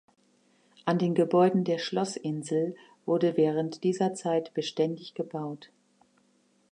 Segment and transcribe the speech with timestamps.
[0.83, 5.69] An den Gebäuden der Schlossinsel wurde während dieser Zeit beständig gebaut.